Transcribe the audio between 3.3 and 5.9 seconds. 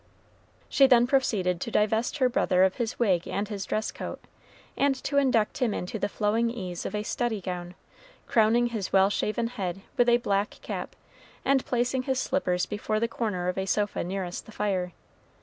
his dress coat, and to induct him